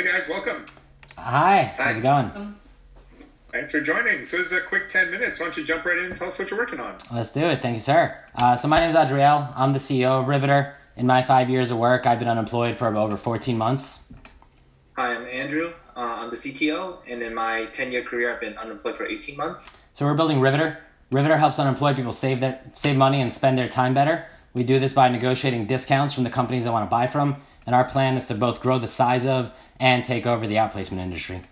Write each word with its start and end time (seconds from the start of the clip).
Hey 0.00 0.06
guys, 0.06 0.30
welcome. 0.30 0.64
Hi, 1.18 1.64
how's 1.76 1.98
it 1.98 2.00
going? 2.00 2.30
Thanks 3.52 3.70
for 3.70 3.82
joining. 3.82 4.24
So 4.24 4.38
this 4.38 4.46
is 4.46 4.52
a 4.54 4.62
quick 4.62 4.88
10 4.88 5.10
minutes. 5.10 5.38
Why 5.38 5.44
don't 5.44 5.58
you 5.58 5.62
jump 5.62 5.84
right 5.84 5.98
in 5.98 6.06
and 6.06 6.16
tell 6.16 6.28
us 6.28 6.38
what 6.38 6.50
you're 6.50 6.58
working 6.58 6.80
on? 6.80 6.96
Let's 7.12 7.32
do 7.32 7.40
it. 7.40 7.60
Thank 7.60 7.74
you, 7.74 7.80
sir. 7.80 8.16
Uh, 8.34 8.56
so 8.56 8.66
my 8.66 8.80
name 8.80 8.88
is 8.88 8.96
Adriel. 8.96 9.46
I'm 9.54 9.74
the 9.74 9.78
CEO 9.78 10.18
of 10.22 10.26
Riveter. 10.28 10.74
In 10.96 11.06
my 11.06 11.20
five 11.20 11.50
years 11.50 11.70
of 11.70 11.76
work, 11.76 12.06
I've 12.06 12.18
been 12.18 12.28
unemployed 12.28 12.76
for 12.76 12.86
over 12.96 13.14
14 13.14 13.58
months. 13.58 14.00
Hi, 14.96 15.14
I'm 15.14 15.26
Andrew. 15.26 15.70
Uh, 15.94 16.00
I'm 16.00 16.30
the 16.30 16.36
CTO, 16.36 16.96
and 17.06 17.22
in 17.22 17.34
my 17.34 17.68
10-year 17.74 18.04
career, 18.04 18.32
I've 18.32 18.40
been 18.40 18.56
unemployed 18.56 18.96
for 18.96 19.04
18 19.04 19.36
months. 19.36 19.76
So 19.92 20.06
we're 20.06 20.14
building 20.14 20.40
Riveter. 20.40 20.78
Riveter 21.10 21.36
helps 21.36 21.58
unemployed 21.58 21.96
people 21.96 22.12
save 22.12 22.40
their 22.40 22.58
save 22.74 22.96
money 22.96 23.20
and 23.20 23.30
spend 23.30 23.58
their 23.58 23.68
time 23.68 23.92
better. 23.92 24.24
We 24.52 24.64
do 24.64 24.80
this 24.80 24.92
by 24.92 25.08
negotiating 25.08 25.66
discounts 25.66 26.12
from 26.12 26.24
the 26.24 26.30
companies 26.30 26.64
they 26.64 26.70
want 26.70 26.88
to 26.88 26.90
buy 26.90 27.06
from, 27.06 27.36
and 27.66 27.74
our 27.74 27.84
plan 27.84 28.16
is 28.16 28.26
to 28.26 28.34
both 28.34 28.60
grow 28.60 28.78
the 28.78 28.88
size 28.88 29.26
of 29.26 29.52
and 29.78 30.04
take 30.04 30.26
over 30.26 30.46
the 30.46 30.56
outplacement 30.56 30.98
industry. 30.98 31.42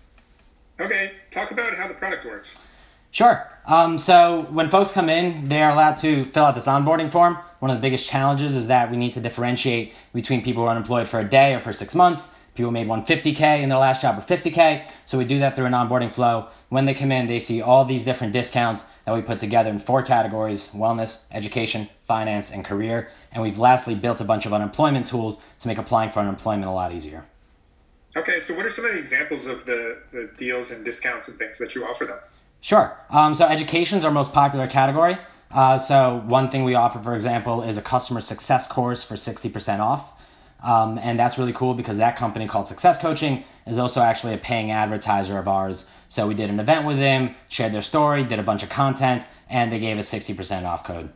Okay, 0.79 1.11
talk 1.31 1.51
about 1.51 1.75
how 1.75 1.87
the 1.87 1.93
product 1.93 2.25
works. 2.25 2.59
Sure. 3.11 3.47
Um, 3.65 3.97
so 3.97 4.47
when 4.51 4.69
folks 4.69 4.91
come 4.91 5.09
in, 5.09 5.49
they 5.49 5.61
are 5.63 5.71
allowed 5.71 5.97
to 5.97 6.25
fill 6.25 6.45
out 6.45 6.55
this 6.55 6.67
onboarding 6.67 7.09
form. 7.09 7.37
One 7.59 7.71
of 7.71 7.77
the 7.77 7.81
biggest 7.81 8.07
challenges 8.07 8.55
is 8.55 8.67
that 8.67 8.91
we 8.91 8.97
need 8.97 9.13
to 9.13 9.19
differentiate 9.19 9.93
between 10.13 10.43
people 10.43 10.63
who 10.63 10.67
are 10.67 10.71
unemployed 10.71 11.07
for 11.07 11.19
a 11.19 11.27
day 11.27 11.55
or 11.55 11.59
for 11.59 11.73
six 11.73 11.95
months. 11.95 12.29
People 12.55 12.71
made 12.71 12.87
150k 12.87 13.61
in 13.61 13.69
their 13.69 13.77
last 13.77 14.01
job 14.01 14.17
or 14.17 14.21
50k. 14.21 14.85
So 15.05 15.17
we 15.17 15.25
do 15.25 15.39
that 15.39 15.55
through 15.55 15.65
an 15.65 15.73
onboarding 15.73 16.11
flow. 16.11 16.47
When 16.69 16.85
they 16.85 16.93
come 16.93 17.11
in, 17.11 17.25
they 17.25 17.39
see 17.39 17.61
all 17.61 17.85
these 17.85 18.03
different 18.03 18.33
discounts 18.33 18.85
that 19.09 19.15
we 19.15 19.23
put 19.23 19.39
together 19.39 19.71
in 19.71 19.79
four 19.79 20.03
categories: 20.03 20.67
wellness, 20.67 21.23
education, 21.31 21.89
finance, 22.05 22.51
and 22.51 22.63
career. 22.63 23.09
And 23.31 23.41
we've 23.41 23.57
lastly 23.57 23.95
built 23.95 24.21
a 24.21 24.23
bunch 24.23 24.45
of 24.45 24.53
unemployment 24.53 25.07
tools 25.07 25.37
to 25.59 25.67
make 25.67 25.79
applying 25.79 26.11
for 26.11 26.19
unemployment 26.19 26.65
a 26.65 26.71
lot 26.71 26.93
easier. 26.93 27.25
Okay, 28.15 28.39
so 28.39 28.55
what 28.55 28.65
are 28.67 28.71
some 28.71 28.85
of 28.85 28.93
the 28.93 28.99
examples 28.99 29.47
of 29.47 29.65
the, 29.65 29.97
the 30.11 30.29
deals 30.37 30.71
and 30.71 30.85
discounts 30.85 31.27
and 31.27 31.37
things 31.39 31.57
that 31.57 31.73
you 31.73 31.85
offer 31.85 32.05
them? 32.05 32.17
Sure. 32.61 32.95
Um, 33.09 33.33
so 33.33 33.45
education 33.45 33.97
is 33.97 34.05
our 34.05 34.11
most 34.11 34.31
popular 34.31 34.67
category. 34.67 35.17
Uh, 35.49 35.79
so 35.79 36.21
one 36.25 36.49
thing 36.49 36.63
we 36.63 36.75
offer, 36.75 36.99
for 36.99 37.15
example, 37.15 37.63
is 37.63 37.77
a 37.77 37.81
customer 37.81 38.21
success 38.21 38.67
course 38.67 39.03
for 39.03 39.15
60% 39.15 39.79
off. 39.79 40.13
Um, 40.61 40.99
and 40.99 41.17
that's 41.17 41.37
really 41.37 41.53
cool 41.53 41.73
because 41.73 41.97
that 41.97 42.15
company 42.15 42.45
called 42.45 42.67
Success 42.67 42.97
Coaching 42.97 43.43
is 43.65 43.77
also 43.77 44.01
actually 44.01 44.33
a 44.33 44.37
paying 44.37 44.71
advertiser 44.71 45.37
of 45.39 45.47
ours. 45.47 45.89
So 46.09 46.25
we 46.25 46.33
did 46.33 46.49
an 46.49 46.59
event 46.59 46.85
with 46.85 46.97
them, 46.97 47.35
shared 47.49 47.71
their 47.71 47.83
story, 47.83 48.23
did 48.23 48.39
a 48.39 48.43
bunch 48.43 48.63
of 48.63 48.69
content, 48.69 49.27
and 49.47 49.71
they 49.71 49.77
gave 49.77 49.99
us 49.99 50.11
60% 50.11 50.65
off 50.65 50.83
code. 50.83 51.09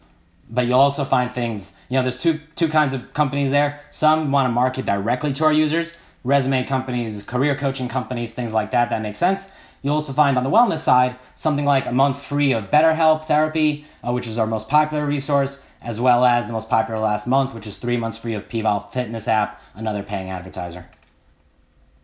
But 0.50 0.68
you'll 0.68 0.80
also 0.80 1.04
find 1.04 1.32
things, 1.32 1.74
you 1.90 1.98
know, 1.98 2.04
there's 2.04 2.22
two 2.22 2.40
two 2.56 2.68
kinds 2.68 2.94
of 2.94 3.12
companies 3.12 3.50
there. 3.50 3.80
Some 3.90 4.32
want 4.32 4.48
to 4.48 4.52
market 4.52 4.86
directly 4.86 5.34
to 5.34 5.46
our 5.46 5.54
users, 5.54 5.98
resume 6.24 6.64
companies, 6.66 7.24
career 7.24 7.56
coaching 7.56 7.88
companies, 7.88 8.34
things 8.34 8.54
like 8.54 8.70
that. 8.72 8.90
That 8.92 9.02
makes 9.02 9.18
sense. 9.18 9.50
You'll 9.82 9.96
also 9.96 10.14
find 10.14 10.38
on 10.38 10.44
the 10.44 10.50
wellness 10.52 10.80
side 10.80 11.16
something 11.34 11.66
like 11.66 11.88
a 11.88 11.92
month 11.92 12.22
free 12.22 12.54
of 12.54 12.70
BetterHelp 12.70 13.26
therapy, 13.26 13.86
uh, 14.04 14.12
which 14.12 14.28
is 14.28 14.38
our 14.38 14.48
most 14.48 14.70
popular 14.70 15.06
resource, 15.08 15.62
as 15.82 16.00
well 16.00 16.24
as 16.24 16.46
the 16.46 16.54
most 16.54 16.70
popular 16.70 17.00
last 17.00 17.26
month, 17.26 17.54
which 17.56 17.66
is 17.66 17.78
three 17.78 17.98
months 17.98 18.20
free 18.20 18.36
of 18.36 18.48
PVAL 18.48 18.92
Fitness 18.92 19.28
app, 19.28 19.60
another 19.74 20.04
paying 20.04 20.30
advertiser. 20.30 20.86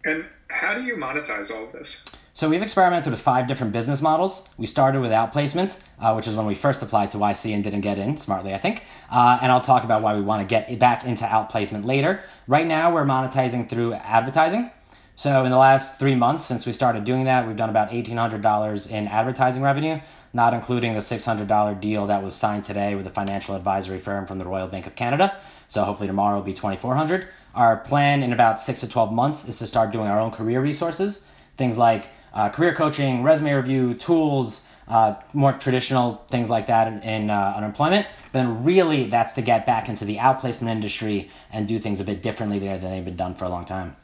And 0.06 0.26
how 0.48 0.74
do 0.74 0.84
you 0.84 0.96
monetize 0.96 1.52
all 1.52 1.66
of 1.66 1.72
this? 1.72 2.04
So 2.34 2.48
we've 2.48 2.62
experimented 2.62 3.12
with 3.12 3.20
five 3.20 3.48
different 3.48 3.74
business 3.74 4.02
models. 4.02 4.48
We 4.58 4.66
started 4.66 5.02
with 5.02 5.12
outplacement, 5.12 5.76
uh, 6.00 6.14
which 6.14 6.28
is 6.28 6.36
when 6.36 6.46
we 6.46 6.56
first 6.56 6.82
applied 6.82 7.12
to 7.12 7.18
YC 7.18 7.54
and 7.54 7.64
didn't 7.64 7.82
get 7.82 8.00
in, 8.00 8.16
smartly 8.16 8.54
I 8.54 8.60
think. 8.60 8.84
Uh, 9.12 9.40
and 9.42 9.52
I'll 9.52 9.62
talk 9.62 9.84
about 9.84 10.02
why 10.02 10.16
we 10.16 10.22
want 10.22 10.42
to 10.42 10.48
get 10.48 10.80
back 10.80 11.04
into 11.04 11.26
outplacement 11.26 11.86
later. 11.86 12.24
Right 12.48 12.66
now 12.66 12.94
we're 12.94 13.04
monetizing 13.04 13.68
through 13.68 13.94
advertising. 13.94 14.72
So 15.18 15.44
in 15.44 15.52
the 15.52 15.58
last 15.58 16.00
three 16.00 16.16
months 16.16 16.46
since 16.46 16.66
we 16.66 16.72
started 16.72 17.04
doing 17.04 17.26
that, 17.26 17.46
we've 17.46 17.58
done 17.58 17.70
about 17.70 17.92
$1,800 17.92 18.90
in 18.90 19.06
advertising 19.06 19.62
revenue, 19.62 20.00
not 20.32 20.54
including 20.54 20.94
the 20.94 21.02
$600 21.02 21.82
deal 21.82 22.08
that 22.08 22.24
was 22.24 22.36
signed 22.36 22.64
today 22.64 22.96
with 22.96 23.06
a 23.06 23.10
financial 23.10 23.54
advisory 23.54 24.00
firm 24.00 24.28
from 24.28 24.40
the 24.40 24.46
Royal 24.46 24.68
Bank 24.68 24.88
of 24.88 24.96
Canada. 24.96 25.36
So 25.68 25.84
hopefully 25.84 26.08
tomorrow 26.08 26.38
will 26.38 26.44
be 26.44 26.54
2,400. 26.54 27.28
Our 27.56 27.78
plan 27.78 28.24
in 28.24 28.34
about 28.34 28.60
six 28.60 28.82
to 28.82 28.88
12 28.88 29.12
months 29.12 29.48
is 29.48 29.58
to 29.60 29.68
start 29.68 29.92
doing 29.92 30.08
our 30.08 30.20
own 30.20 30.32
career 30.32 30.62
resources, 30.62 31.26
things 31.58 31.78
like 31.78 32.08
uh, 32.34 32.50
career 32.50 32.74
coaching, 32.74 33.24
resume 33.24 33.54
review, 33.54 33.94
tools, 33.96 34.64
uh, 34.88 35.16
more 35.34 35.54
traditional 35.54 36.24
things 36.30 36.50
like 36.50 36.68
that 36.68 36.88
in, 36.88 37.00
in 37.02 37.30
uh, 37.30 37.54
unemployment. 37.56 38.08
But 38.32 38.40
then 38.40 38.64
really 38.64 39.06
that's 39.06 39.34
to 39.34 39.42
get 39.42 39.66
back 39.66 39.90
into 39.90 40.06
the 40.06 40.18
outplacement 40.18 40.70
industry 40.70 41.30
and 41.52 41.68
do 41.68 41.80
things 41.80 42.00
a 42.00 42.04
bit 42.04 42.22
differently 42.22 42.60
there 42.60 42.78
than 42.78 42.92
they've 42.92 43.06
been 43.06 43.16
done 43.16 43.36
for 43.36 43.46
a 43.46 43.50
long 43.50 43.66
time. 43.66 43.96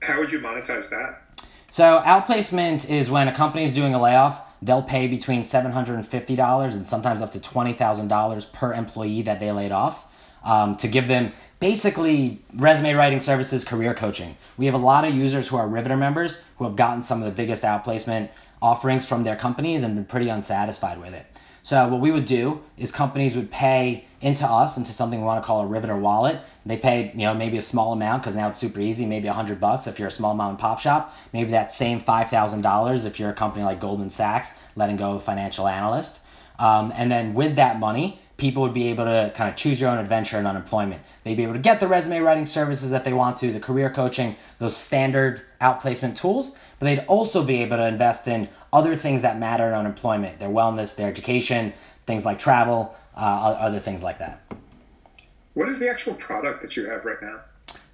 How 0.00 0.18
would 0.18 0.32
you 0.32 0.40
monetize 0.40 0.88
that? 0.90 1.22
So 1.70 2.02
outplacement 2.04 2.88
is 2.88 3.10
when 3.10 3.28
a 3.28 3.34
company 3.34 3.64
is 3.64 3.72
doing 3.72 3.94
a 3.94 4.00
layoff, 4.00 4.40
they'll 4.62 4.82
pay 4.82 5.06
between 5.06 5.42
$750 5.42 6.74
and 6.74 6.86
sometimes 6.86 7.22
up 7.22 7.30
to 7.32 7.38
$20,000 7.38 8.52
per 8.52 8.74
employee 8.74 9.22
that 9.22 9.38
they 9.38 9.52
laid 9.52 9.70
off 9.70 10.12
um, 10.42 10.74
to 10.76 10.88
give 10.88 11.06
them 11.06 11.32
basically 11.60 12.42
resume 12.56 12.94
writing 12.94 13.20
services, 13.20 13.64
career 13.64 13.94
coaching. 13.94 14.34
We 14.56 14.66
have 14.66 14.74
a 14.74 14.78
lot 14.78 15.04
of 15.04 15.14
users 15.14 15.46
who 15.46 15.56
are 15.56 15.68
Riveter 15.68 15.96
members 15.96 16.40
who 16.56 16.64
have 16.64 16.74
gotten 16.74 17.02
some 17.02 17.20
of 17.20 17.26
the 17.26 17.32
biggest 17.32 17.62
outplacement 17.62 18.30
offerings 18.62 19.06
from 19.06 19.22
their 19.22 19.36
companies 19.36 19.82
and 19.82 19.94
been 19.94 20.06
pretty 20.06 20.30
unsatisfied 20.30 21.00
with 21.00 21.14
it. 21.14 21.26
So 21.62 21.88
what 21.88 22.00
we 22.00 22.10
would 22.10 22.24
do 22.24 22.62
is 22.78 22.90
companies 22.90 23.36
would 23.36 23.50
pay 23.50 24.06
into 24.22 24.46
us 24.46 24.78
into 24.78 24.92
something 24.92 25.20
we 25.20 25.26
want 25.26 25.42
to 25.42 25.46
call 25.46 25.60
a 25.60 25.66
Riveter 25.66 25.96
wallet. 25.96 26.40
They 26.64 26.78
pay, 26.78 27.12
you 27.14 27.24
know, 27.24 27.34
maybe 27.34 27.58
a 27.58 27.62
small 27.62 27.92
amount 27.92 28.22
because 28.22 28.34
now 28.34 28.48
it's 28.48 28.58
super 28.58 28.80
easy, 28.80 29.04
maybe 29.04 29.28
a 29.28 29.32
hundred 29.32 29.60
bucks 29.60 29.86
if 29.86 29.98
you're 29.98 30.08
a 30.08 30.10
small 30.10 30.34
mom 30.34 30.50
and 30.50 30.58
pop 30.58 30.80
shop. 30.80 31.14
Maybe 31.34 31.50
that 31.50 31.70
same 31.70 32.00
five 32.00 32.30
thousand 32.30 32.62
dollars 32.62 33.04
if 33.04 33.20
you're 33.20 33.30
a 33.30 33.34
company 33.34 33.64
like 33.64 33.80
Goldman 33.80 34.08
Sachs, 34.08 34.52
letting 34.76 34.96
go 34.96 35.16
of 35.16 35.22
financial 35.22 35.68
analyst. 35.68 36.20
Um, 36.58 36.92
and 36.94 37.10
then 37.10 37.34
with 37.34 37.56
that 37.56 37.78
money, 37.78 38.20
people 38.40 38.62
would 38.62 38.72
be 38.72 38.88
able 38.88 39.04
to 39.04 39.30
kind 39.34 39.50
of 39.50 39.54
choose 39.54 39.78
your 39.78 39.90
own 39.90 39.98
adventure 39.98 40.38
in 40.38 40.46
unemployment. 40.46 41.02
They'd 41.22 41.36
be 41.36 41.42
able 41.42 41.52
to 41.52 41.60
get 41.60 41.78
the 41.78 41.86
resume 41.86 42.20
writing 42.20 42.46
services 42.46 42.90
that 42.90 43.04
they 43.04 43.12
want 43.12 43.36
to, 43.38 43.52
the 43.52 43.60
career 43.60 43.90
coaching, 43.90 44.34
those 44.58 44.74
standard 44.74 45.42
outplacement 45.60 46.16
tools, 46.16 46.56
but 46.78 46.86
they'd 46.86 47.00
also 47.00 47.44
be 47.44 47.62
able 47.62 47.76
to 47.76 47.86
invest 47.86 48.26
in 48.26 48.48
other 48.72 48.96
things 48.96 49.22
that 49.22 49.38
matter 49.38 49.68
in 49.68 49.74
unemployment, 49.74 50.38
their 50.38 50.48
wellness, 50.48 50.96
their 50.96 51.08
education, 51.08 51.72
things 52.06 52.24
like 52.24 52.38
travel, 52.38 52.96
uh, 53.14 53.20
other 53.60 53.78
things 53.78 54.02
like 54.02 54.18
that. 54.18 54.40
What 55.52 55.68
is 55.68 55.78
the 55.78 55.90
actual 55.90 56.14
product 56.14 56.62
that 56.62 56.76
you 56.76 56.88
have 56.88 57.04
right 57.04 57.20
now? 57.20 57.40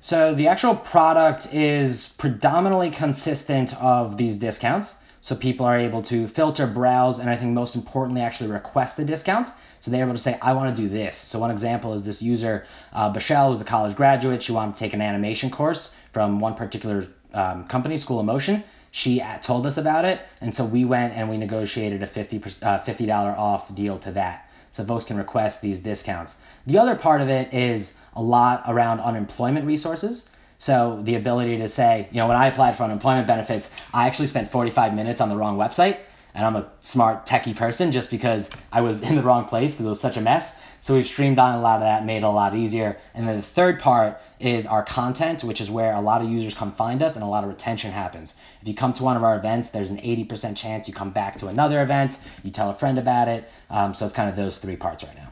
So 0.01 0.33
the 0.33 0.47
actual 0.47 0.77
product 0.77 1.53
is 1.53 2.09
predominantly 2.19 2.91
consistent 2.91 3.77
of 3.83 4.17
these 4.17 4.37
discounts. 4.37 4.95
So 5.27 5.35
people 5.35 5.67
are 5.67 5.77
able 5.77 6.03
to 6.03 6.29
filter, 6.29 6.69
browse, 6.69 7.19
and 7.19 7.29
I 7.29 7.37
think 7.37 7.53
most 7.53 7.75
importantly, 7.75 8.21
actually 8.21 8.49
request 8.49 8.97
a 9.01 9.05
discount. 9.05 9.49
So 9.81 9.91
they're 9.91 10.05
able 10.05 10.15
to 10.15 10.21
say, 10.21 10.39
I 10.41 10.53
want 10.53 10.77
to 10.77 10.81
do 10.81 10.89
this. 10.89 11.17
So 11.17 11.41
one 11.41 11.51
example 11.51 11.95
is 11.95 12.05
this 12.05 12.23
user, 12.23 12.65
uh, 12.93 13.13
Bashel, 13.13 13.51
who's 13.51 13.61
a 13.61 13.65
college 13.65 13.97
graduate. 13.97 14.41
She 14.41 14.53
wanted 14.53 14.77
to 14.77 14.79
take 14.79 14.95
an 14.95 15.01
animation 15.01 15.51
course 15.51 15.93
from 16.13 16.39
one 16.39 16.55
particular 16.55 17.09
um, 17.35 17.65
company, 17.67 17.97
School 17.97 18.21
of 18.21 18.27
Motion. 18.27 18.63
She 18.93 19.21
told 19.43 19.67
us 19.67 19.79
about 19.79 20.05
it, 20.05 20.21
and 20.41 20.55
so 20.55 20.65
we 20.65 20.85
went 20.85 21.15
and 21.15 21.29
we 21.29 21.39
negotiated 21.39 22.05
a 22.05 22.07
50 22.07 22.37
uh, 22.37 22.79
$50 22.79 23.37
off 23.37 23.75
deal 23.75 23.99
to 23.99 24.13
that. 24.13 24.49
So 24.71 24.85
folks 24.85 25.07
can 25.07 25.17
request 25.17 25.61
these 25.61 25.81
discounts. 25.81 26.37
The 26.69 26.79
other 26.79 26.95
part 26.95 27.21
of 27.21 27.29
it 27.31 27.53
is 27.53 27.95
a 28.15 28.23
lot 28.23 28.63
around 28.69 29.01
unemployment 29.01 29.67
resources. 29.67 30.31
So 30.59 31.01
the 31.03 31.17
ability 31.17 31.59
to 31.59 31.69
say, 31.69 32.09
you 32.11 32.21
know, 32.21 32.29
when 32.29 32.37
I 32.37 32.47
applied 32.47 32.77
for 32.77 32.85
unemployment 32.85 33.27
benefits, 33.27 33.71
I 33.93 34.07
actually 34.07 34.27
spent 34.27 34.51
45 34.51 34.95
minutes 34.95 35.21
on 35.21 35.29
the 35.29 35.37
wrong 35.37 35.59
website. 35.59 35.99
And 36.35 36.45
I'm 36.45 36.57
a 36.57 36.71
smart 36.81 37.25
techie 37.25 37.57
person 37.57 37.93
just 37.93 38.11
because 38.11 38.51
I 38.71 38.83
was 38.83 39.01
in 39.03 39.17
the 39.17 39.23
wrong 39.23 39.47
place 39.47 39.73
because 39.73 39.87
it 39.87 39.89
was 39.89 40.01
such 40.01 40.19
a 40.19 40.21
mess. 40.21 40.55
So 40.81 40.95
we've 40.95 41.07
streamlined 41.07 41.57
a 41.57 41.61
lot 41.61 41.77
of 41.77 41.83
that, 41.83 42.05
made 42.05 42.19
it 42.19 42.25
a 42.25 42.29
lot 42.29 42.55
easier. 42.55 42.99
And 43.15 43.27
then 43.27 43.37
the 43.37 43.43
third 43.43 43.81
part 43.81 44.21
is 44.39 44.67
our 44.67 44.83
content, 44.83 45.43
which 45.43 45.63
is 45.63 45.71
where 45.71 45.95
a 45.95 46.01
lot 46.01 46.21
of 46.21 46.29
users 46.29 46.55
come 46.55 46.73
find 46.73 47.03
us 47.03 47.17
and 47.17 47.25
a 47.25 47.27
lot 47.27 47.43
of 47.43 47.49
retention 47.49 47.91
happens. 47.91 48.35
If 48.61 48.69
you 48.69 48.75
come 48.75 48.93
to 48.93 49.03
one 49.03 49.17
of 49.17 49.25
our 49.25 49.37
events, 49.37 49.71
there's 49.71 49.91
an 49.91 49.97
80% 49.97 50.57
chance 50.57 50.87
you 50.87 50.95
come 50.95 51.11
back 51.11 51.37
to 51.37 51.49
another 51.49 51.83
event, 51.83 52.19
you 52.43 52.51
tell 52.51 52.69
a 52.69 52.75
friend 52.75 52.99
about 52.99 53.29
it. 53.29 53.49
Um, 53.71 53.95
so 53.95 54.05
it's 54.05 54.15
kind 54.15 54.29
of 54.29 54.37
those 54.37 54.59
three 54.59 54.77
parts 54.77 55.03
right 55.05 55.17
now. 55.17 55.31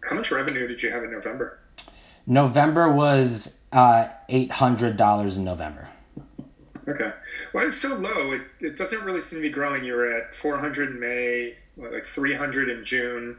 How 0.00 0.16
much 0.16 0.30
revenue 0.30 0.66
did 0.66 0.82
you 0.82 0.90
have 0.90 1.04
in 1.04 1.10
November? 1.10 1.58
November 2.26 2.90
was 2.90 3.56
uh, 3.72 4.08
$800 4.28 5.36
in 5.36 5.44
November. 5.44 5.88
Okay. 6.88 7.12
Well, 7.52 7.66
it's 7.66 7.76
so 7.76 7.96
low. 7.96 8.32
It, 8.32 8.42
it 8.60 8.76
doesn't 8.76 9.04
really 9.04 9.20
seem 9.20 9.40
to 9.40 9.42
be 9.42 9.50
growing. 9.50 9.84
You 9.84 9.94
were 9.94 10.12
at 10.12 10.36
400 10.36 10.90
in 10.90 11.00
May, 11.00 11.54
like 11.76 12.06
300 12.06 12.68
in 12.68 12.84
June. 12.84 13.36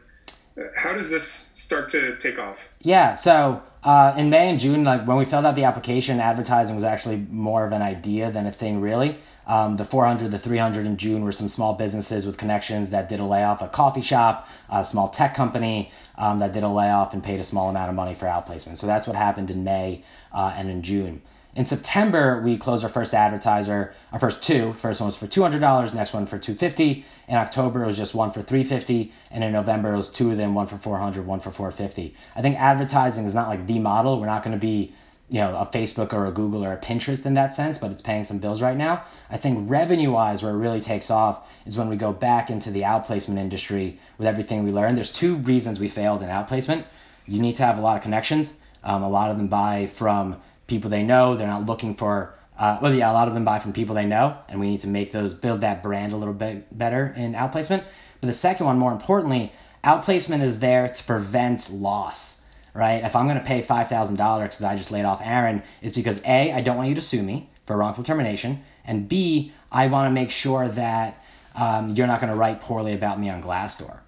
How 0.74 0.92
does 0.92 1.10
this 1.10 1.24
start 1.24 1.90
to 1.90 2.16
take 2.18 2.38
off? 2.38 2.58
Yeah. 2.82 3.14
So 3.14 3.62
uh, 3.84 4.14
in 4.16 4.28
May 4.28 4.50
and 4.50 4.58
June, 4.58 4.84
like 4.84 5.06
when 5.06 5.16
we 5.16 5.24
filled 5.24 5.46
out 5.46 5.54
the 5.54 5.64
application, 5.64 6.20
advertising 6.20 6.74
was 6.74 6.84
actually 6.84 7.18
more 7.30 7.64
of 7.64 7.72
an 7.72 7.82
idea 7.82 8.30
than 8.30 8.46
a 8.46 8.52
thing, 8.52 8.80
really. 8.80 9.18
Um, 9.48 9.76
the 9.76 9.84
400, 9.84 10.30
the 10.30 10.38
300 10.38 10.86
in 10.86 10.98
June 10.98 11.24
were 11.24 11.32
some 11.32 11.48
small 11.48 11.72
businesses 11.72 12.26
with 12.26 12.36
connections 12.36 12.90
that 12.90 13.08
did 13.08 13.18
a 13.18 13.24
layoff, 13.24 13.62
a 13.62 13.68
coffee 13.68 14.02
shop, 14.02 14.46
a 14.68 14.84
small 14.84 15.08
tech 15.08 15.34
company 15.34 15.90
um, 16.16 16.38
that 16.38 16.52
did 16.52 16.62
a 16.62 16.68
layoff 16.68 17.14
and 17.14 17.24
paid 17.24 17.40
a 17.40 17.44
small 17.44 17.70
amount 17.70 17.88
of 17.88 17.96
money 17.96 18.14
for 18.14 18.26
outplacement. 18.26 18.76
So 18.76 18.86
that's 18.86 19.06
what 19.06 19.16
happened 19.16 19.50
in 19.50 19.64
May 19.64 20.04
uh, 20.32 20.52
and 20.54 20.68
in 20.68 20.82
June. 20.82 21.22
In 21.56 21.64
September, 21.64 22.40
we 22.42 22.56
closed 22.56 22.84
our 22.84 22.90
first 22.90 23.14
advertiser, 23.14 23.94
our 24.12 24.18
first 24.18 24.42
two. 24.42 24.74
First 24.74 25.00
one 25.00 25.06
was 25.06 25.16
for 25.16 25.26
$200, 25.26 25.94
next 25.94 26.12
one 26.12 26.26
for 26.26 26.38
250. 26.38 27.04
In 27.26 27.36
October, 27.36 27.82
it 27.82 27.86
was 27.86 27.96
just 27.96 28.14
one 28.14 28.30
for 28.30 28.42
350, 28.42 29.10
and 29.30 29.42
in 29.42 29.52
November, 29.52 29.94
it 29.94 29.96
was 29.96 30.10
two 30.10 30.30
of 30.30 30.36
them, 30.36 30.54
one 30.54 30.66
for 30.66 30.76
$400, 30.76 31.24
one 31.24 31.40
for 31.40 31.50
450. 31.50 32.14
I 32.36 32.42
think 32.42 32.60
advertising 32.60 33.24
is 33.24 33.34
not 33.34 33.48
like 33.48 33.66
the 33.66 33.78
model. 33.78 34.20
We're 34.20 34.26
not 34.26 34.44
going 34.44 34.56
to 34.56 34.60
be 34.60 34.92
you 35.30 35.40
know, 35.40 35.54
a 35.56 35.66
Facebook 35.66 36.14
or 36.14 36.24
a 36.26 36.30
Google 36.30 36.64
or 36.64 36.72
a 36.72 36.78
Pinterest 36.78 37.26
in 37.26 37.34
that 37.34 37.52
sense, 37.52 37.76
but 37.76 37.90
it's 37.90 38.00
paying 38.00 38.24
some 38.24 38.38
bills 38.38 38.62
right 38.62 38.76
now. 38.76 39.02
I 39.30 39.36
think 39.36 39.70
revenue 39.70 40.10
wise, 40.10 40.42
where 40.42 40.52
it 40.52 40.56
really 40.56 40.80
takes 40.80 41.10
off 41.10 41.46
is 41.66 41.76
when 41.76 41.88
we 41.90 41.96
go 41.96 42.12
back 42.12 42.48
into 42.48 42.70
the 42.70 42.82
outplacement 42.82 43.38
industry 43.38 43.98
with 44.16 44.26
everything 44.26 44.64
we 44.64 44.72
learned. 44.72 44.96
There's 44.96 45.12
two 45.12 45.36
reasons 45.36 45.78
we 45.78 45.88
failed 45.88 46.22
in 46.22 46.30
outplacement. 46.30 46.84
You 47.26 47.42
need 47.42 47.56
to 47.56 47.64
have 47.64 47.76
a 47.76 47.82
lot 47.82 47.96
of 47.98 48.02
connections. 48.02 48.54
Um, 48.82 49.02
a 49.02 49.08
lot 49.08 49.30
of 49.30 49.36
them 49.36 49.48
buy 49.48 49.86
from 49.86 50.40
people 50.66 50.88
they 50.88 51.02
know. 51.02 51.36
They're 51.36 51.46
not 51.46 51.66
looking 51.66 51.94
for, 51.94 52.34
uh, 52.58 52.78
well, 52.80 52.94
yeah, 52.94 53.10
a 53.10 53.12
lot 53.12 53.28
of 53.28 53.34
them 53.34 53.44
buy 53.44 53.58
from 53.58 53.74
people 53.74 53.94
they 53.94 54.06
know, 54.06 54.38
and 54.48 54.58
we 54.58 54.70
need 54.70 54.80
to 54.80 54.88
make 54.88 55.12
those, 55.12 55.34
build 55.34 55.60
that 55.60 55.82
brand 55.82 56.12
a 56.12 56.16
little 56.16 56.32
bit 56.32 56.76
better 56.76 57.12
in 57.14 57.34
outplacement. 57.34 57.84
But 58.20 58.28
the 58.28 58.32
second 58.32 58.64
one, 58.64 58.78
more 58.78 58.92
importantly, 58.92 59.52
outplacement 59.84 60.40
is 60.40 60.58
there 60.58 60.88
to 60.88 61.04
prevent 61.04 61.70
loss 61.70 62.40
right? 62.78 63.02
If 63.02 63.16
I'm 63.16 63.26
going 63.26 63.38
to 63.38 63.44
pay 63.44 63.60
$5,000 63.60 64.42
because 64.42 64.62
I 64.62 64.76
just 64.76 64.92
laid 64.92 65.04
off 65.04 65.20
Aaron, 65.22 65.64
it's 65.82 65.96
because 65.96 66.20
A, 66.24 66.52
I 66.52 66.60
don't 66.60 66.76
want 66.76 66.88
you 66.88 66.94
to 66.94 67.00
sue 67.00 67.20
me 67.20 67.50
for 67.66 67.76
wrongful 67.76 68.04
termination, 68.04 68.62
and 68.84 69.08
B, 69.08 69.52
I 69.72 69.88
want 69.88 70.06
to 70.06 70.12
make 70.12 70.30
sure 70.30 70.68
that 70.68 71.24
um, 71.56 71.96
you're 71.96 72.06
not 72.06 72.20
going 72.20 72.32
to 72.32 72.38
write 72.38 72.60
poorly 72.60 72.94
about 72.94 73.18
me 73.18 73.30
on 73.30 73.42
Glassdoor. 73.42 73.98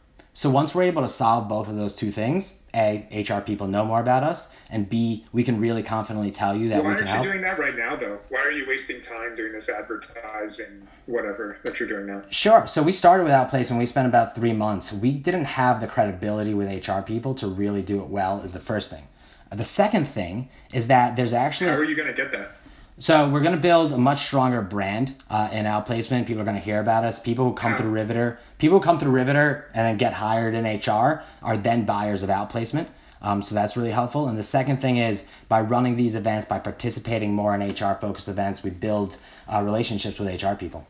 So 0.40 0.48
once 0.48 0.75
we're 0.75 0.84
able 0.84 1.02
to 1.02 1.08
solve 1.08 1.48
both 1.48 1.69
of 1.69 1.76
those 1.76 1.94
two 1.94 2.10
things, 2.10 2.54
A, 2.75 3.06
HR 3.12 3.42
people 3.42 3.66
know 3.66 3.84
more 3.84 4.00
about 4.00 4.22
us, 4.22 4.48
and 4.70 4.88
B, 4.88 5.26
we 5.34 5.44
can 5.44 5.60
really 5.60 5.82
confidently 5.82 6.31
tell 6.31 6.56
you 6.56 6.70
that 6.70 6.82
Why 6.82 6.92
we 6.92 6.96
can 6.96 7.06
help. 7.06 7.26
Why 7.26 7.26
aren't 7.26 7.26
you 7.26 7.32
doing 7.32 7.42
that 7.42 7.58
right 7.58 7.76
now, 7.76 7.94
though? 7.94 8.19
Why 8.31 8.38
are 8.38 8.50
you 8.50 8.66
wasting 8.66 9.02
time 9.02 9.37
doing 9.37 9.52
this 9.52 9.69
advertising, 9.69 10.88
whatever 11.04 11.58
that 11.64 11.78
you're 11.78 11.90
doing 11.90 12.06
now? 12.06 12.22
Sure. 12.31 12.66
So 12.66 12.82
we 12.82 12.92
started 12.92 13.25
with 13.25 13.34
Outplacement. 13.34 13.76
We 13.76 13.84
spent 13.84 14.08
about 14.08 14.34
three 14.34 14.54
months. 14.54 14.94
We 14.94 15.12
didn't 15.12 15.44
have 15.44 15.82
the 15.82 15.87
credibility 15.87 16.54
with 16.54 16.88
HR 16.88 17.02
people 17.02 17.34
to 17.34 17.46
really 17.46 17.82
do 17.82 18.00
it 18.00 18.08
well. 18.08 18.40
Is 18.40 18.54
the 18.54 18.60
first 18.60 18.88
thing. 18.88 19.06
The 19.54 19.62
second 19.62 20.08
thing 20.08 20.48
is 20.72 20.87
that 20.87 21.16
there's 21.16 21.34
actually. 21.34 21.69
How 21.69 21.76
are 21.76 21.84
you 21.84 21.96
going 21.96 22.08
to 22.08 22.14
get 22.14 22.32
that? 22.32 22.52
So 23.00 23.31
we're 23.31 23.41
going 23.41 23.55
to 23.55 23.61
build 23.61 23.93
a 23.94 23.99
much 23.99 24.26
stronger 24.26 24.61
brand 24.61 25.14
uh, 25.31 25.49
in 25.52 25.64
outplacement. 25.64 26.26
People 26.26 26.43
are 26.43 26.44
going 26.44 26.58
to 26.58 26.62
hear 26.62 26.81
about 26.81 27.02
us. 27.02 27.19
People 27.19 27.47
who 27.47 27.55
come 27.55 27.75
through 27.75 27.88
Riveter, 27.88 28.38
people 28.58 28.79
who 28.79 28.85
come 28.85 28.99
through 28.99 29.12
Riveter 29.12 29.70
and 29.73 29.87
then 29.87 29.97
get 29.97 30.12
hired 30.12 30.55
in 30.55 30.67
HR 30.67 31.23
are 31.43 31.56
then 31.56 31.87
buyers 31.87 32.23
of 32.23 32.29
outplacement. 32.29 32.88
Um, 33.23 33.41
so 33.41 33.55
that's 33.55 33.75
really 33.75 33.91
helpful. 33.91 34.29
And 34.29 34.37
the 34.37 34.43
second 34.43 34.82
thing 34.82 34.99
is 34.99 35.25
by 35.49 35.62
running 35.62 35.97
these 35.97 36.14
events, 36.14 36.44
by 36.44 36.58
participating 36.58 37.35
more 37.35 37.55
in 37.55 37.70
HR 37.70 37.94
focused 37.94 38.29
events, 38.29 38.62
we 38.62 38.69
build 38.69 39.17
uh, 39.49 39.62
relationships 39.62 40.19
with 40.19 40.43
HR 40.43 40.55
people. 40.55 40.87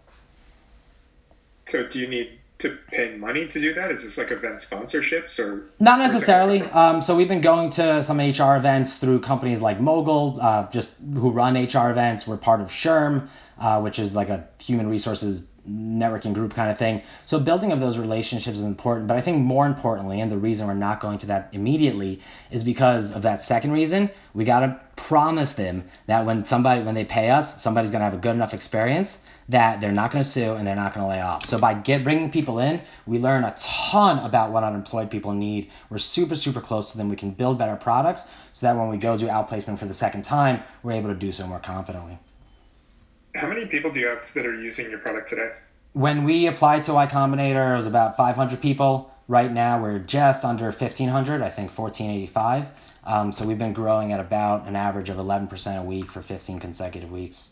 So 1.69 1.87
do 1.87 2.01
you 2.01 2.09
need 2.09 2.40
to 2.61 2.79
pay 2.91 3.17
money 3.17 3.47
to 3.47 3.61
do 3.61 3.75
that? 3.75 3.91
Is 3.91 4.03
this 4.03 4.19
like 4.19 4.31
event 4.31 4.57
sponsorships 4.57 5.39
or? 5.39 5.71
Not 5.79 5.99
necessarily. 5.99 6.63
Um, 6.63 7.03
so 7.03 7.17
we've 7.17 7.29
been 7.29 7.41
going 7.41 7.71
to 7.71 8.03
some 8.03 8.19
HR 8.19 8.57
events 8.57 8.97
through 8.97 9.21
companies 9.21 9.61
like 9.61 9.81
Mogul, 9.81 10.39
uh, 10.41 10.71
just 10.71 10.91
who 11.15 11.31
run 11.31 11.55
HR 11.55 11.91
events. 11.91 12.27
We're 12.27 12.37
part 12.37 12.61
of 12.61 12.69
SHRM, 12.69 13.29
uh, 13.59 13.81
which 13.81 13.99
is 13.99 14.15
like 14.15 14.29
a 14.29 14.47
human 14.59 14.89
resources 14.89 15.43
networking 15.69 16.35
group 16.35 16.55
kind 16.55 16.71
of 16.71 16.79
thing. 16.79 17.03
So 17.27 17.39
building 17.39 17.73
of 17.73 17.81
those 17.81 17.99
relationships 17.99 18.59
is 18.59 18.65
important, 18.65 19.07
but 19.07 19.17
I 19.17 19.21
think 19.21 19.39
more 19.39 19.67
importantly, 19.67 20.21
and 20.21 20.31
the 20.31 20.39
reason 20.39 20.67
we're 20.67 20.75
not 20.75 21.01
going 21.01 21.19
to 21.19 21.27
that 21.27 21.51
immediately 21.53 22.21
is 22.51 22.65
because 22.65 23.13
of 23.13 23.23
that 23.23 23.43
second 23.43 23.73
reason. 23.73 24.11
We 24.35 24.45
got 24.45 24.61
to 24.61 24.81
promise 25.11 25.55
them 25.55 25.83
that 26.07 26.25
when 26.25 26.45
somebody 26.45 26.83
when 26.83 26.95
they 26.95 27.05
pay 27.05 27.31
us, 27.31 27.61
somebody's 27.61 27.91
going 27.91 27.99
to 27.99 28.05
have 28.05 28.15
a 28.15 28.17
good 28.17 28.37
enough 28.37 28.55
experience 28.55 29.19
that 29.49 29.81
they're 29.81 29.91
not 29.91 30.13
going 30.13 30.23
to 30.23 30.29
sue 30.29 30.55
and 30.55 30.65
they're 30.65 30.77
not 30.77 30.95
going 30.95 31.05
to 31.05 31.11
lay 31.11 31.21
off. 31.21 31.45
So 31.45 31.59
by 31.59 31.75
get 31.75 32.05
bringing 32.05 32.31
people 32.31 32.61
in, 32.61 32.81
we 33.07 33.19
learn 33.19 33.43
a 33.43 33.53
ton 33.59 34.21
about 34.21 34.53
what 34.53 34.63
unemployed 34.63 35.11
people 35.11 35.33
need. 35.33 35.69
We're 35.91 35.99
super 35.99 36.37
super 36.37 36.61
close 36.61 36.93
to 36.93 36.97
them. 36.97 37.09
We 37.09 37.17
can 37.17 37.33
build 37.33 37.59
better 37.59 37.75
products 37.75 38.29
so 38.53 38.67
that 38.67 38.77
when 38.77 38.89
we 38.89 38.99
go 38.99 39.19
do 39.19 39.27
outplacement 39.27 39.81
for 39.81 39.87
the 39.87 39.95
second 39.95 40.23
time, 40.23 40.63
we're 40.85 40.93
able 40.93 41.09
to 41.09 41.17
do 41.17 41.33
so 41.33 41.45
more 41.45 41.59
confidently. 41.59 42.17
How 43.35 43.49
many 43.49 43.67
people 43.67 43.91
do 43.91 43.99
you 43.99 44.07
have 44.07 44.33
that 44.35 44.47
are 44.47 44.55
using 44.55 44.91
your 44.91 45.01
product 45.01 45.29
today? 45.29 45.51
When 45.93 46.23
we 46.23 46.47
applied 46.47 46.85
to 46.85 46.95
Y 46.95 47.07
Combinator, 47.09 47.73
it 47.73 47.75
was 47.75 47.87
about 47.87 48.17
500 48.17 48.63
people. 48.63 49.13
Right 49.27 49.51
now, 49.51 49.83
we're 49.83 49.99
just 49.99 50.45
under 50.45 50.67
1,500, 50.67 51.43
I 51.43 51.49
think 51.51 51.77
1,485. 51.77 52.71
Um, 53.05 53.33
so 53.33 53.47
we've 53.47 53.59
been 53.59 53.73
growing 53.73 54.13
at 54.13 54.21
about 54.21 54.67
an 54.67 54.77
average 54.77 55.09
of 55.09 55.17
11% 55.17 55.79
a 55.79 55.83
week 55.83 56.11
for 56.11 56.23
15 56.23 56.59
consecutive 56.59 57.11
weeks. 57.11 57.51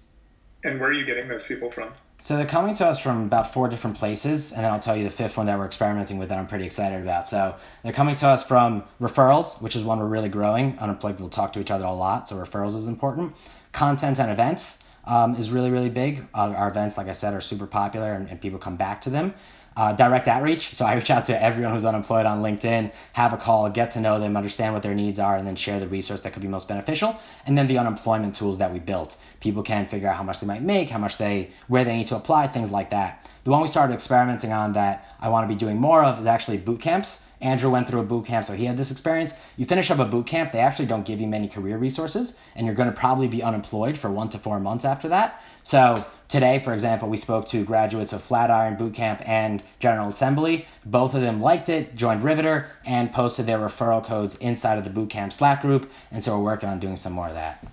And 0.64 0.80
where 0.80 0.90
are 0.90 0.92
you 0.92 1.04
getting 1.04 1.28
those 1.28 1.46
people 1.46 1.70
from? 1.70 1.92
So 2.20 2.36
they're 2.36 2.46
coming 2.46 2.74
to 2.74 2.86
us 2.86 2.98
from 2.98 3.24
about 3.24 3.52
four 3.52 3.68
different 3.68 3.96
places, 3.96 4.50
and 4.50 4.64
then 4.64 4.72
I'll 4.72 4.80
tell 4.80 4.96
you 4.96 5.04
the 5.04 5.10
fifth 5.10 5.36
one 5.36 5.46
that 5.46 5.56
we're 5.56 5.66
experimenting 5.66 6.18
with 6.18 6.30
that 6.30 6.38
I'm 6.38 6.48
pretty 6.48 6.64
excited 6.64 7.00
about. 7.00 7.28
So 7.28 7.54
they're 7.84 7.92
coming 7.92 8.16
to 8.16 8.26
us 8.26 8.42
from 8.42 8.82
referrals, 9.00 9.62
which 9.62 9.76
is 9.76 9.84
one 9.84 10.00
we're 10.00 10.06
really 10.06 10.28
growing. 10.28 10.76
Unemployed 10.80 11.16
people 11.16 11.28
talk 11.28 11.52
to 11.52 11.60
each 11.60 11.70
other 11.70 11.86
a 11.86 11.92
lot, 11.92 12.28
so 12.28 12.36
referrals 12.36 12.76
is 12.76 12.88
important. 12.88 13.36
Content 13.70 14.18
and 14.18 14.32
events 14.32 14.80
um, 15.04 15.36
is 15.36 15.52
really, 15.52 15.70
really 15.70 15.90
big. 15.90 16.26
Uh, 16.34 16.52
our 16.56 16.68
events, 16.68 16.96
like 16.96 17.06
I 17.06 17.12
said, 17.12 17.34
are 17.34 17.40
super 17.40 17.68
popular 17.68 18.12
and, 18.12 18.28
and 18.28 18.40
people 18.40 18.58
come 18.58 18.76
back 18.76 19.02
to 19.02 19.10
them. 19.10 19.32
Uh, 19.78 19.92
direct 19.92 20.26
outreach. 20.26 20.74
So 20.74 20.84
I 20.84 20.94
reach 20.94 21.08
out 21.08 21.26
to 21.26 21.40
everyone 21.40 21.72
who's 21.72 21.84
unemployed 21.84 22.26
on 22.26 22.42
LinkedIn, 22.42 22.90
have 23.12 23.32
a 23.32 23.36
call, 23.36 23.70
get 23.70 23.92
to 23.92 24.00
know 24.00 24.18
them, 24.18 24.36
understand 24.36 24.74
what 24.74 24.82
their 24.82 24.92
needs 24.92 25.20
are, 25.20 25.36
and 25.36 25.46
then 25.46 25.54
share 25.54 25.78
the 25.78 25.86
resource 25.86 26.20
that 26.22 26.32
could 26.32 26.42
be 26.42 26.48
most 26.48 26.66
beneficial. 26.66 27.14
And 27.46 27.56
then 27.56 27.68
the 27.68 27.78
unemployment 27.78 28.34
tools 28.34 28.58
that 28.58 28.72
we 28.72 28.80
built. 28.80 29.16
People 29.38 29.62
can 29.62 29.86
figure 29.86 30.08
out 30.08 30.16
how 30.16 30.24
much 30.24 30.40
they 30.40 30.48
might 30.48 30.64
make, 30.64 30.90
how 30.90 30.98
much 30.98 31.16
they, 31.16 31.50
where 31.68 31.84
they 31.84 31.96
need 31.96 32.08
to 32.08 32.16
apply, 32.16 32.48
things 32.48 32.72
like 32.72 32.90
that. 32.90 33.30
The 33.44 33.52
one 33.52 33.62
we 33.62 33.68
started 33.68 33.94
experimenting 33.94 34.52
on 34.52 34.72
that 34.72 35.06
I 35.20 35.28
want 35.28 35.48
to 35.48 35.54
be 35.54 35.58
doing 35.64 35.78
more 35.80 36.02
of 36.02 36.18
is 36.18 36.26
actually 36.26 36.58
boot 36.58 36.80
camps. 36.80 37.22
Andrew 37.40 37.70
went 37.70 37.86
through 37.86 38.00
a 38.00 38.04
boot 38.04 38.26
camp, 38.26 38.44
so 38.44 38.54
he 38.54 38.64
had 38.64 38.76
this 38.76 38.90
experience. 38.90 39.32
You 39.56 39.64
finish 39.64 39.90
up 39.90 39.98
a 39.98 40.04
boot 40.04 40.26
camp, 40.26 40.50
they 40.50 40.58
actually 40.58 40.86
don't 40.86 41.04
give 41.04 41.20
you 41.20 41.28
many 41.28 41.48
career 41.48 41.78
resources, 41.78 42.36
and 42.56 42.66
you're 42.66 42.74
going 42.74 42.90
to 42.90 42.96
probably 42.96 43.28
be 43.28 43.42
unemployed 43.42 43.96
for 43.96 44.10
one 44.10 44.28
to 44.30 44.38
four 44.38 44.58
months 44.58 44.84
after 44.84 45.08
that. 45.08 45.42
So 45.62 46.04
today, 46.28 46.58
for 46.58 46.72
example, 46.72 47.08
we 47.08 47.16
spoke 47.16 47.46
to 47.48 47.64
graduates 47.64 48.12
of 48.12 48.22
Flatiron 48.22 48.76
Boot 48.76 48.94
Camp 48.94 49.22
and 49.24 49.62
General 49.78 50.08
Assembly. 50.08 50.66
Both 50.84 51.14
of 51.14 51.20
them 51.20 51.40
liked 51.40 51.68
it, 51.68 51.94
joined 51.94 52.24
Riveter, 52.24 52.66
and 52.84 53.12
posted 53.12 53.46
their 53.46 53.58
referral 53.58 54.04
codes 54.04 54.34
inside 54.36 54.78
of 54.78 54.84
the 54.84 54.90
boot 54.90 55.10
camp 55.10 55.32
Slack 55.32 55.62
group, 55.62 55.90
and 56.10 56.22
so 56.22 56.36
we're 56.36 56.44
working 56.44 56.68
on 56.68 56.80
doing 56.80 56.96
some 56.96 57.12
more 57.12 57.28
of 57.28 57.34
that. 57.34 57.64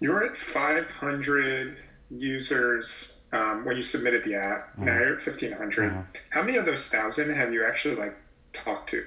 You're 0.00 0.24
at 0.24 0.38
500 0.38 1.76
users 2.10 3.22
um, 3.32 3.64
when 3.64 3.76
you 3.76 3.82
submitted 3.82 4.24
the 4.24 4.34
app. 4.34 4.72
Mm-hmm. 4.72 4.84
Now 4.84 4.98
you're 4.98 5.16
at 5.16 5.26
1500. 5.26 5.90
Mm-hmm. 5.90 6.00
How 6.30 6.42
many 6.42 6.58
of 6.58 6.66
those 6.66 6.88
thousand 6.88 7.34
have 7.34 7.52
you 7.52 7.64
actually 7.64 7.96
like 7.96 8.16
talked 8.52 8.90
to? 8.90 9.04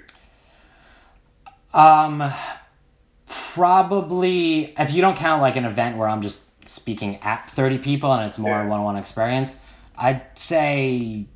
Um, 1.74 2.32
probably 3.28 4.74
if 4.78 4.92
you 4.94 5.02
don't 5.02 5.18
count 5.18 5.42
like 5.42 5.56
an 5.56 5.66
event 5.66 5.98
where 5.98 6.08
I'm 6.08 6.22
just 6.22 6.44
speaking 6.68 7.18
at 7.22 7.50
30 7.52 7.80
people 7.80 8.14
and 8.14 8.28
it's 8.28 8.40
more 8.40 8.52
yeah. 8.52 8.68
one-on-one 8.68 8.96
experience, 8.96 9.58
I'd 9.98 10.22
say 10.38 11.28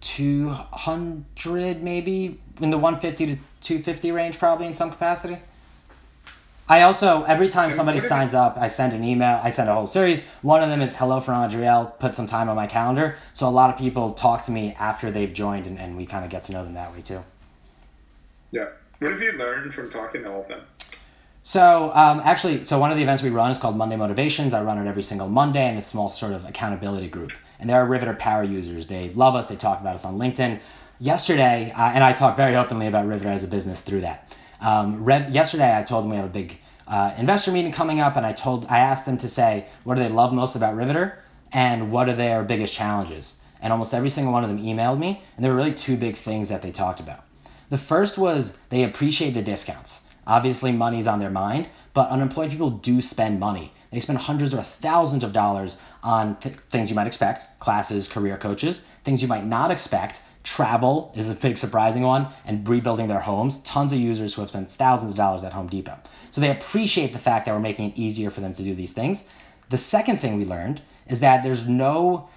200 0.00 1.82
maybe 1.82 2.40
in 2.60 2.70
the 2.70 2.78
150 2.78 3.26
to 3.26 3.36
250 3.60 4.12
range 4.12 4.38
probably 4.38 4.66
in 4.66 4.74
some 4.74 4.90
capacity. 4.90 5.38
I 6.68 6.82
also 6.82 7.24
every 7.24 7.48
time 7.48 7.70
somebody 7.70 8.00
signs 8.00 8.32
up, 8.32 8.56
I 8.58 8.68
send 8.68 8.94
an 8.94 9.04
email. 9.04 9.38
I 9.42 9.50
send 9.50 9.68
a 9.68 9.74
whole 9.74 9.86
series. 9.86 10.24
One 10.40 10.62
of 10.62 10.70
them 10.70 10.80
is 10.80 10.96
hello 10.96 11.20
from 11.20 11.44
Adriel. 11.44 11.94
Put 11.98 12.14
some 12.14 12.26
time 12.26 12.48
on 12.48 12.56
my 12.56 12.66
calendar. 12.66 13.16
So 13.34 13.46
a 13.48 13.50
lot 13.50 13.68
of 13.68 13.76
people 13.78 14.12
talk 14.12 14.44
to 14.44 14.50
me 14.50 14.74
after 14.78 15.10
they've 15.10 15.32
joined, 15.32 15.66
and, 15.66 15.78
and 15.78 15.96
we 15.96 16.06
kind 16.06 16.24
of 16.24 16.30
get 16.30 16.44
to 16.44 16.52
know 16.52 16.64
them 16.64 16.74
that 16.74 16.90
way 16.92 17.02
too. 17.02 17.22
Yeah. 18.50 18.68
What 19.00 19.10
have 19.12 19.20
you 19.20 19.32
learned 19.32 19.74
from 19.74 19.90
talking 19.90 20.22
to 20.22 20.32
all 20.32 20.40
of 20.40 20.48
them? 20.48 20.62
So 21.42 21.92
um, 21.94 22.22
actually, 22.24 22.64
so 22.64 22.78
one 22.78 22.90
of 22.90 22.96
the 22.96 23.02
events 23.02 23.22
we 23.22 23.28
run 23.28 23.50
is 23.50 23.58
called 23.58 23.76
Monday 23.76 23.96
Motivations. 23.96 24.54
I 24.54 24.62
run 24.62 24.78
it 24.78 24.88
every 24.88 25.02
single 25.02 25.28
Monday, 25.28 25.66
and 25.66 25.76
it's 25.76 25.88
a 25.88 25.90
small 25.90 26.08
sort 26.08 26.32
of 26.32 26.46
accountability 26.46 27.08
group. 27.08 27.32
And 27.60 27.68
there 27.68 27.82
are 27.82 27.86
Riveter 27.86 28.14
power 28.14 28.42
users. 28.42 28.86
They 28.86 29.10
love 29.10 29.34
us. 29.34 29.46
They 29.46 29.56
talk 29.56 29.82
about 29.82 29.96
us 29.96 30.06
on 30.06 30.16
LinkedIn. 30.16 30.60
Yesterday, 30.98 31.72
uh, 31.76 31.90
and 31.90 32.02
I 32.02 32.14
talk 32.14 32.38
very 32.38 32.56
openly 32.56 32.86
about 32.86 33.06
Riveter 33.06 33.28
as 33.28 33.44
a 33.44 33.48
business 33.48 33.82
through 33.82 34.00
that. 34.00 34.34
Um, 34.64 35.04
Rev, 35.04 35.28
yesterday, 35.28 35.76
I 35.76 35.82
told 35.82 36.04
them 36.04 36.10
we 36.10 36.16
have 36.16 36.24
a 36.24 36.30
big 36.30 36.58
uh, 36.88 37.12
investor 37.18 37.52
meeting 37.52 37.70
coming 37.70 38.00
up, 38.00 38.16
and 38.16 38.24
I 38.24 38.32
told 38.32 38.64
I 38.70 38.78
asked 38.78 39.04
them 39.04 39.18
to 39.18 39.28
say 39.28 39.66
what 39.84 39.96
do 39.96 40.02
they 40.02 40.08
love 40.08 40.32
most 40.32 40.56
about 40.56 40.74
Riveter 40.74 41.18
and 41.52 41.92
what 41.92 42.08
are 42.08 42.14
their 42.14 42.42
biggest 42.42 42.72
challenges. 42.72 43.38
And 43.60 43.74
almost 43.74 43.92
every 43.92 44.08
single 44.08 44.32
one 44.32 44.42
of 44.42 44.48
them 44.48 44.62
emailed 44.62 44.98
me, 44.98 45.22
and 45.36 45.44
there 45.44 45.52
were 45.52 45.58
really 45.58 45.74
two 45.74 45.98
big 45.98 46.16
things 46.16 46.48
that 46.48 46.62
they 46.62 46.70
talked 46.70 47.00
about. 47.00 47.24
The 47.68 47.76
first 47.76 48.16
was 48.16 48.56
they 48.70 48.84
appreciate 48.84 49.34
the 49.34 49.42
discounts. 49.42 50.00
Obviously, 50.26 50.72
money's 50.72 51.06
on 51.06 51.20
their 51.20 51.28
mind, 51.28 51.68
but 51.92 52.08
unemployed 52.08 52.50
people 52.50 52.70
do 52.70 53.02
spend 53.02 53.38
money. 53.38 53.70
They 53.90 54.00
spend 54.00 54.18
hundreds 54.18 54.54
or 54.54 54.62
thousands 54.62 55.24
of 55.24 55.34
dollars 55.34 55.76
on 56.02 56.36
th- 56.36 56.56
things 56.70 56.88
you 56.88 56.96
might 56.96 57.06
expect 57.06 57.60
classes, 57.60 58.08
career 58.08 58.38
coaches, 58.38 58.82
things 59.04 59.20
you 59.20 59.28
might 59.28 59.44
not 59.44 59.70
expect 59.70 60.22
travel 60.44 61.10
is 61.16 61.30
a 61.30 61.34
big 61.34 61.58
surprising 61.58 62.02
one, 62.02 62.28
and 62.44 62.68
rebuilding 62.68 63.08
their 63.08 63.20
homes. 63.20 63.58
Tons 63.58 63.92
of 63.92 63.98
users 63.98 64.34
who 64.34 64.42
have 64.42 64.50
spent 64.50 64.70
thousands 64.70 65.12
of 65.12 65.16
dollars 65.16 65.42
at 65.42 65.52
Home 65.52 65.66
Depot. 65.66 65.98
So 66.30 66.40
they 66.40 66.50
appreciate 66.50 67.12
the 67.12 67.18
fact 67.18 67.46
that 67.46 67.54
we're 67.54 67.60
making 67.60 67.90
it 67.90 67.98
easier 67.98 68.30
for 68.30 68.40
them 68.40 68.52
to 68.52 68.62
do 68.62 68.74
these 68.74 68.92
things. 68.92 69.24
The 69.70 69.78
second 69.78 70.20
thing 70.20 70.36
we 70.36 70.44
learned 70.44 70.82
is 71.08 71.20
that 71.20 71.42
there's 71.42 71.66
no 71.66 72.28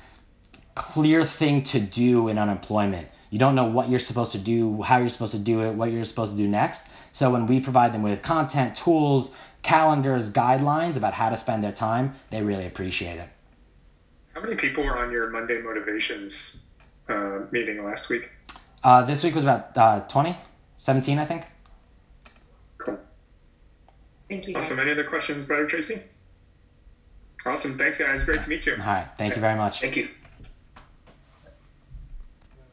clear 0.74 1.24
thing 1.24 1.64
to 1.64 1.80
do 1.80 2.30
in 2.30 2.38
unemployment. 2.38 3.10
You 3.30 3.40
don't 3.40 3.56
know 3.56 3.66
what 3.66 3.90
you're 3.90 4.00
supposed 4.00 4.32
to 4.32 4.38
do, 4.38 4.82
how 4.82 5.00
you're 5.00 5.10
supposed 5.10 5.34
to 5.34 5.40
do 5.40 5.64
it, 5.64 5.74
what 5.74 5.92
you're 5.92 6.06
supposed 6.06 6.32
to 6.32 6.38
do 6.38 6.48
next. 6.48 6.88
So 7.12 7.30
when 7.30 7.46
we 7.46 7.60
provide 7.60 7.94
them 7.94 8.04
with 8.04 8.22
content, 8.22 8.76
tools, 8.76 9.32
calendars, 9.64 10.32
guidelines 10.32 10.96
about 10.96 11.14
how 11.14 11.30
to 11.30 11.36
spend 11.36 11.62
their 11.62 11.74
time, 11.74 12.16
they 12.30 12.42
really 12.42 12.66
appreciate 12.66 13.18
it. 13.18 13.28
How 14.34 14.42
many 14.42 14.56
people 14.56 14.86
were 14.86 14.98
on 14.98 15.12
your 15.12 15.30
Monday 15.30 15.62
motivations 15.62 16.68
uh, 17.10 17.40
meeting 17.52 17.84
last 17.84 18.10
week? 18.10 18.30
Uh, 18.84 19.04
this 19.04 19.24
week 19.24 19.36
was 19.36 19.44
about 19.44 19.78
uh, 19.78 20.02
20, 20.02 20.36
17, 20.78 21.20
I 21.20 21.26
think. 21.26 21.46
Cool. 22.78 22.98
Thank 24.30 24.48
you. 24.48 24.56
Awesome. 24.56 24.80
Any 24.80 24.92
other 24.92 25.04
questions, 25.04 25.46
Brad 25.46 25.62
or 25.62 25.68
Tracy? 25.68 26.02
Awesome. 27.46 27.78
Thanks, 27.78 28.00
guys. 28.00 28.26
Great 28.26 28.44
to 28.44 28.50
meet 28.50 28.66
you. 28.66 28.74
All 28.74 28.80
right. 28.80 29.08
Thank 29.18 29.36
you 29.36 29.42
very 29.42 29.56
much. 29.56 29.82
Thank 29.82 29.96
you. 29.96 30.10